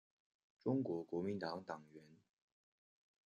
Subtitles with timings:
[0.59, 2.03] 中国国民党党员。